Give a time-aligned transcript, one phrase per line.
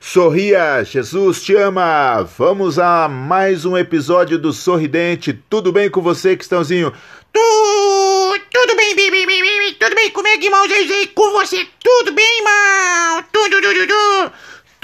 [0.00, 2.22] Sorria, Jesus te ama!
[2.38, 5.32] Vamos a mais um episódio do Sorridente.
[5.48, 6.92] Tudo bem com você, Cristãozinho?
[7.32, 11.06] Tu, tudo bem, bem, bem, bem, bem, tudo bem comigo, irmão Zezé?
[11.14, 13.24] Com você, tudo bem, irmão?
[13.32, 14.32] Tudo, tudo, tudo.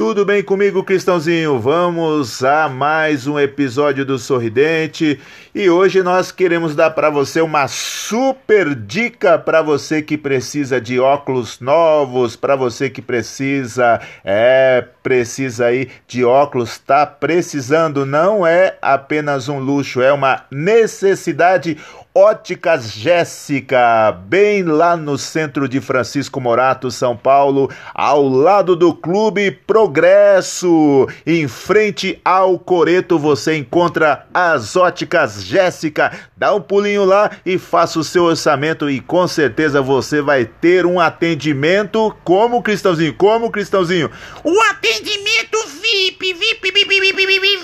[0.04, 1.60] Tudo bem comigo, Cristãozinho?
[1.60, 5.20] Vamos a mais um episódio do Sorridente.
[5.54, 10.98] E hoje nós queremos dar para você uma super dica para você que precisa de
[10.98, 18.76] óculos novos, para você que precisa, é, precisa aí de óculos, tá precisando, não é
[18.82, 21.78] apenas um luxo, é uma necessidade.
[22.14, 29.50] Óticas Jéssica, bem lá no centro de Francisco Morato, São Paulo, ao lado do Clube
[29.92, 31.06] Progresso.
[31.26, 36.10] Em frente ao Coreto você encontra as Óticas Jéssica.
[36.34, 40.86] Dá um pulinho lá e faça o seu orçamento e com certeza você vai ter
[40.86, 44.10] um atendimento como Cristãozinho, como Cristãozinho.
[44.42, 47.58] Um atendimento VIP, VIP, VIP, VIP, VIP,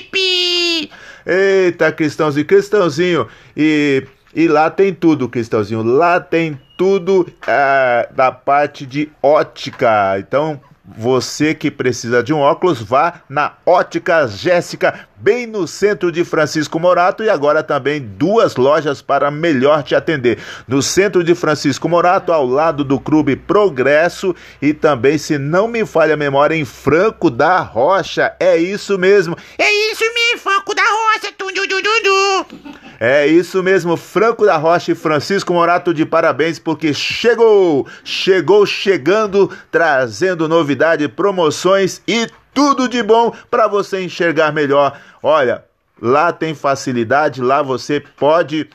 [0.00, 0.90] VIP.
[1.26, 3.28] Eita, Cristãozinho, Cristãozinho.
[3.54, 5.82] E, e lá tem tudo, Cristãozinho.
[5.82, 10.18] Lá tem tudo é, da parte de ótica.
[10.18, 16.24] Então, você que precisa de um óculos, vá na Ótica Jéssica, bem no centro de
[16.24, 20.38] Francisco Morato e agora também duas lojas para melhor te atender.
[20.68, 25.84] No centro de Francisco Morato, ao lado do Clube Progresso e também, se não me
[25.84, 28.34] falha a memória, em Franco da Rocha.
[28.38, 29.36] É isso mesmo.
[29.58, 31.32] É isso mesmo, Franco da Rocha.
[31.36, 32.05] Tudo, tudo, tudo.
[32.98, 39.50] É isso mesmo, Franco da Rocha e Francisco Morato de parabéns porque chegou, chegou chegando,
[39.70, 44.98] trazendo novidade, promoções e tudo de bom para você enxergar melhor.
[45.22, 45.62] Olha,
[46.00, 48.68] lá tem facilidade, lá você pode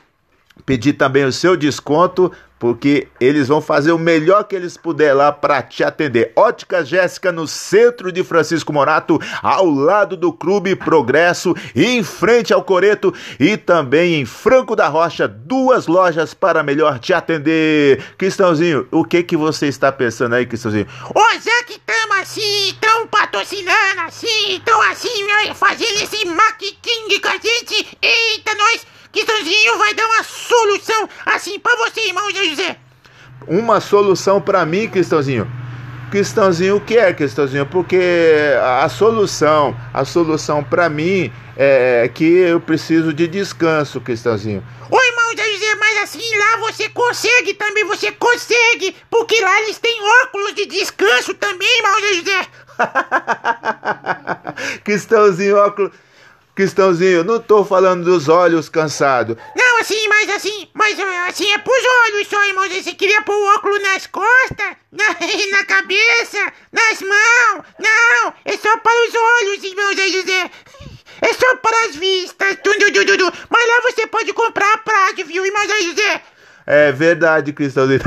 [0.64, 2.30] pedir também o seu desconto
[2.62, 6.30] porque eles vão fazer o melhor que eles puder lá para te atender.
[6.36, 12.62] Ótica Jéssica no centro de Francisco Morato, ao lado do Clube Progresso, em frente ao
[12.62, 18.00] Coreto e também em Franco da Rocha, duas lojas para melhor te atender.
[18.16, 20.86] Cristãozinho, o que que você está pensando aí, Cristãozinho?
[21.12, 25.08] Ô, já que estamos assim, tão patrocinando assim, tão assim,
[25.56, 27.98] fazendo esse marketing com a gente,
[29.12, 32.76] nós Cristãozinho vai dar uma solução assim para você, irmão José.
[33.46, 35.50] Uma solução para mim, Cristãozinho.
[36.10, 37.66] Cristãozinho, o que é, Cristãozinho?
[37.66, 37.98] Porque
[38.62, 44.62] a solução, a solução para mim é que eu preciso de descanso, Cristãozinho.
[44.90, 49.98] Oi, irmão José, mas assim lá você consegue também, você consegue, porque lá eles têm
[50.24, 52.46] óculos de descanso também, irmão José.
[54.84, 55.92] Cristãozinho, óculos
[56.54, 59.36] Cristãozinho, não tô falando dos olhos cansados.
[59.56, 60.98] Não, assim, mas assim, mas
[61.28, 62.68] assim é pros olhos só, irmão.
[62.68, 65.06] Você queria pôr o óculos nas costas, na,
[65.58, 67.64] na cabeça, nas mãos.
[67.78, 70.50] Não, é só para os olhos, irmão Zé José.
[71.22, 72.58] É só para as vistas.
[72.62, 73.32] Tudo, tudo, tudo.
[73.48, 76.22] Mas lá você pode comprar a prazo, viu, irmão Zé José?
[76.66, 78.00] É verdade, Cristãozinho.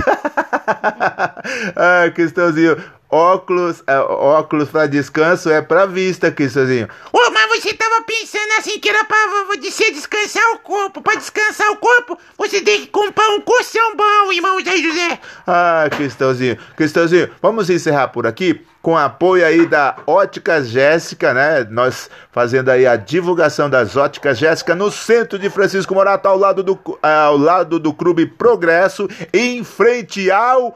[1.76, 2.78] ah, Cristãozinho,
[3.16, 6.90] óculos, é, óculos para descanso é para vista, Cristãozinho.
[7.14, 9.18] Ô, mas você tava pensando assim que era pra
[9.48, 11.02] você descansar o corpo.
[11.02, 15.20] Pra descansar o corpo, você tem que comprar um colchão bom, irmão Zé José.
[15.48, 16.58] Ah, Cristãozinho.
[16.76, 21.66] Cristãozinho, vamos encerrar por aqui com apoio aí da Óticas Jéssica, né?
[21.72, 26.62] Nós fazendo aí a divulgação das Óticas Jéssica no centro de Francisco Morato, ao lado
[26.62, 30.76] do, ao lado do Clube Progresso, em frente ao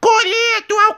[0.00, 0.94] Coreto, ao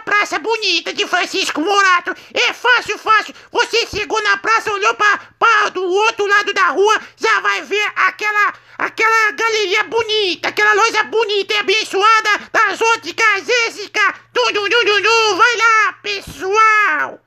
[0.00, 2.14] Praça bonita de Francisco Morato.
[2.32, 3.34] É fácil, fácil.
[3.52, 8.54] Você chegou na praça, olhou para do outro lado da rua, já vai ver aquela
[8.78, 14.14] aquela galeria bonita, aquela loja bonita e abençoada das óticas Jéssica.
[15.36, 17.20] Vai lá, pessoal.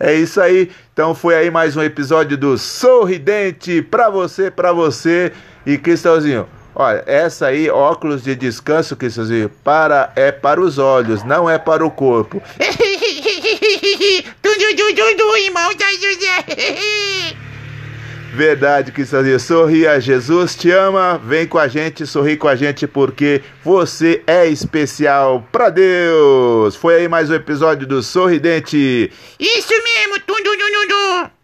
[0.00, 0.70] É isso aí.
[0.92, 5.32] Então foi aí mais um episódio do Sorridente pra você, pra você
[5.64, 6.48] e Cristãozinho.
[6.74, 11.84] Olha, essa aí, óculos de descanso, Cristãozinho, para, é para os olhos, não é para
[11.84, 12.42] o corpo.
[18.32, 19.38] Verdade, Cristãozinho.
[19.38, 21.20] Sorria, Jesus te ama.
[21.22, 26.74] Vem com a gente, sorri com a gente, porque você é especial para Deus.
[26.74, 29.12] Foi aí mais um episódio do Sorridente.
[29.38, 31.41] Isso mesmo, tudo, tudo, tudo.